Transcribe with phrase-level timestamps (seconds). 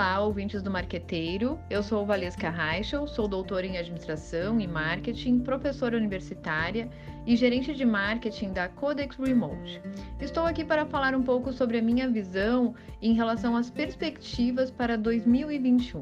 [0.00, 1.60] Olá, ouvintes do Marqueteiro.
[1.68, 6.88] Eu sou Valesca Reichel, sou doutora em Administração e Marketing, professora universitária
[7.26, 9.82] e gerente de marketing da Codex Remote.
[10.18, 14.96] Estou aqui para falar um pouco sobre a minha visão em relação às perspectivas para
[14.96, 16.00] 2021.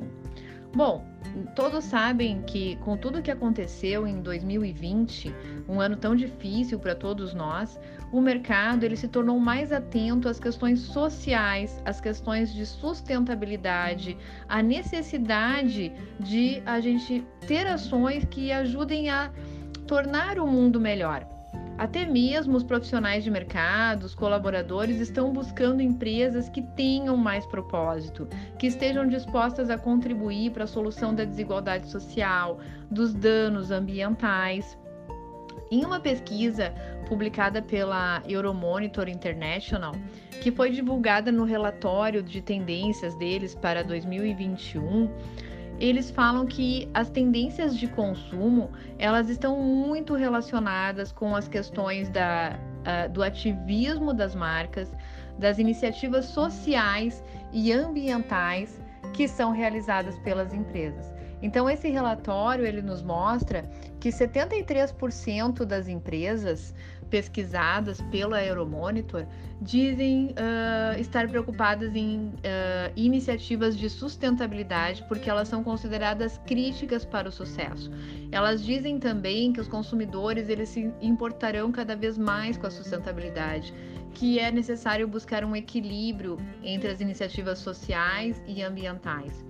[0.72, 1.04] Bom,
[1.54, 5.34] todos sabem que com tudo que aconteceu em 2020,
[5.68, 7.78] um ano tão difícil para todos nós,
[8.12, 14.16] o mercado ele se tornou mais atento às questões sociais, às questões de sustentabilidade,
[14.48, 19.30] à necessidade de a gente ter ações que ajudem a
[19.86, 21.37] tornar o mundo melhor.
[21.78, 28.28] Até mesmo os profissionais de mercado, os colaboradores estão buscando empresas que tenham mais propósito,
[28.58, 32.58] que estejam dispostas a contribuir para a solução da desigualdade social,
[32.90, 34.76] dos danos ambientais.
[35.70, 36.74] Em uma pesquisa
[37.08, 39.94] publicada pela Euromonitor International,
[40.42, 45.08] que foi divulgada no relatório de tendências deles para 2021,
[45.80, 52.58] eles falam que as tendências de consumo elas estão muito relacionadas com as questões da,
[52.82, 54.92] uh, do ativismo das marcas,
[55.38, 58.80] das iniciativas sociais e ambientais
[59.12, 61.17] que são realizadas pelas empresas.
[61.42, 63.68] Então esse relatório ele nos mostra
[64.00, 66.74] que 73% das empresas
[67.08, 69.26] pesquisadas pela Euromonitor
[69.60, 77.28] dizem uh, estar preocupadas em uh, iniciativas de sustentabilidade porque elas são consideradas críticas para
[77.28, 77.90] o sucesso.
[78.30, 83.72] Elas dizem também que os consumidores eles se importarão cada vez mais com a sustentabilidade,
[84.12, 89.44] que é necessário buscar um equilíbrio entre as iniciativas sociais e ambientais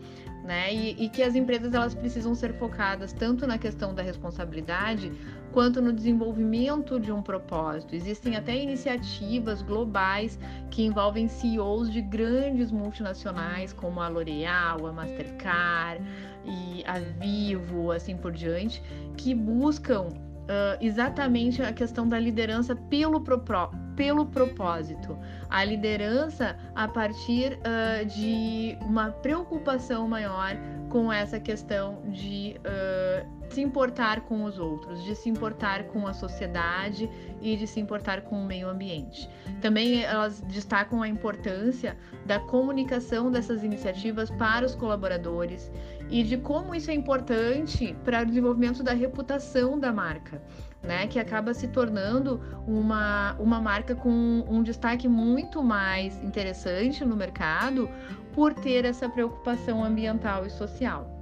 [0.48, 0.72] né?
[0.72, 5.12] E, e, que as empresas elas precisam ser focadas tanto na questão da responsabilidade
[5.52, 7.94] quanto no desenvolvimento de um propósito.
[7.94, 10.38] Existem até iniciativas globais
[10.70, 16.02] que envolvem CEOs de grandes multinacionais como a L'Oréal, a Mastercard
[16.46, 18.82] e a Vivo, assim por diante,
[19.18, 20.08] que buscam
[20.48, 23.38] Uh, exatamente a questão da liderança pelo, pro,
[23.98, 25.18] pelo propósito.
[25.50, 30.56] A liderança a partir uh, de uma preocupação maior
[30.88, 36.12] com essa questão de uh, se importar com os outros, de se importar com a
[36.12, 37.10] sociedade
[37.40, 39.28] e de se importar com o meio ambiente.
[39.60, 45.70] Também elas destacam a importância da comunicação dessas iniciativas para os colaboradores
[46.10, 50.42] e de como isso é importante para o desenvolvimento da reputação da marca.
[50.80, 57.16] Né, que acaba se tornando uma, uma marca com um destaque muito mais interessante no
[57.16, 57.90] mercado
[58.32, 61.17] por ter essa preocupação ambiental e social.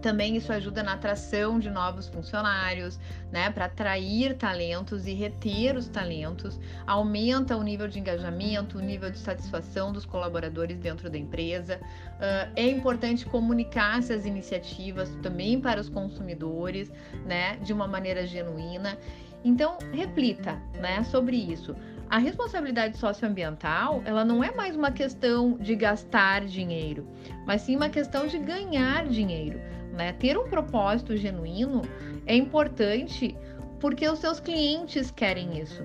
[0.00, 2.98] Também isso ajuda na atração de novos funcionários,
[3.32, 9.10] né, para atrair talentos e reter os talentos, aumenta o nível de engajamento, o nível
[9.10, 11.80] de satisfação dos colaboradores dentro da empresa.
[11.82, 16.90] Uh, é importante comunicar essas iniciativas também para os consumidores,
[17.26, 18.96] né, de uma maneira genuína.
[19.44, 21.74] Então, reflita, né, sobre isso.
[22.10, 27.06] A responsabilidade socioambiental, ela não é mais uma questão de gastar dinheiro,
[27.46, 29.60] mas sim uma questão de ganhar dinheiro
[29.98, 30.12] né?
[30.12, 31.82] Ter um propósito genuíno
[32.24, 33.36] é importante
[33.80, 35.82] porque os seus clientes querem isso.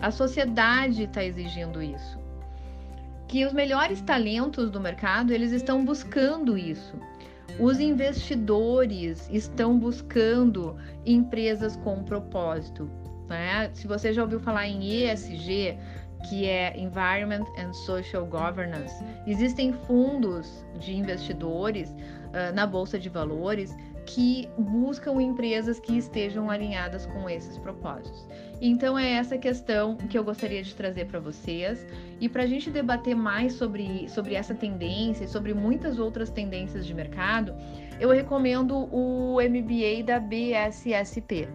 [0.00, 2.18] A sociedade está exigindo isso.
[3.26, 6.94] Que os melhores talentos do mercado, eles estão buscando isso.
[7.58, 12.88] Os investidores estão buscando empresas com propósito.
[13.28, 13.70] Né?
[13.72, 15.76] Se você já ouviu falar em ESG,
[16.24, 18.94] que é Environment and Social Governance,
[19.26, 27.04] existem fundos de investidores uh, na bolsa de valores que buscam empresas que estejam alinhadas
[27.06, 28.26] com esses propósitos.
[28.60, 31.86] Então é essa questão que eu gostaria de trazer para vocês.
[32.20, 36.84] E para a gente debater mais sobre, sobre essa tendência e sobre muitas outras tendências
[36.84, 37.54] de mercado,
[38.00, 41.48] eu recomendo o MBA da BSSP,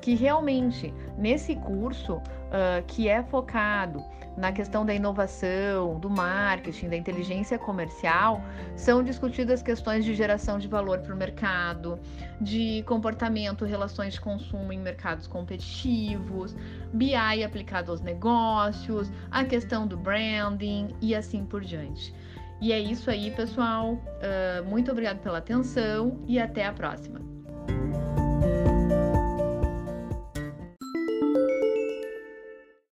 [0.00, 4.04] que realmente nesse curso uh, que é focado
[4.36, 8.42] na questão da inovação, do marketing, da inteligência comercial,
[8.74, 11.98] são discutidas questões de geração de valor para o mercado,
[12.40, 16.49] de comportamento, relações de consumo em mercados competitivos,
[16.92, 22.14] BI aplicado aos negócios, a questão do branding e assim por diante.
[22.60, 23.94] E é isso aí, pessoal.
[23.94, 27.20] Uh, muito obrigado pela atenção e até a próxima.